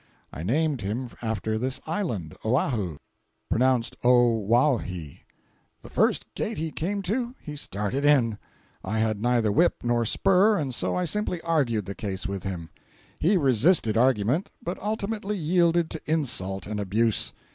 I 0.33 0.41
named 0.41 0.81
him 0.81 1.11
after 1.21 1.59
this 1.59 1.79
island, 1.85 2.35
"Oahu" 2.43 2.97
(pronounced 3.51 3.95
O 4.03 4.29
waw 4.39 4.77
hee). 4.79 5.25
The 5.83 5.91
first 5.91 6.25
gate 6.33 6.57
he 6.57 6.71
came 6.71 7.03
to 7.03 7.35
he 7.39 7.55
started 7.55 8.03
in; 8.03 8.39
I 8.83 8.97
had 8.97 9.21
neither 9.21 9.51
whip 9.51 9.83
nor 9.83 10.03
spur, 10.05 10.57
and 10.57 10.73
so 10.73 10.95
I 10.95 11.05
simply 11.05 11.39
argued 11.41 11.85
the 11.85 11.93
case 11.93 12.25
with 12.25 12.41
him. 12.41 12.71
He 13.19 13.37
resisted 13.37 13.95
argument, 13.95 14.49
but 14.59 14.81
ultimately 14.81 15.37
yielded 15.37 15.91
to 15.91 16.01
insult 16.11 16.65
and 16.65 16.79
abuse. 16.79 17.31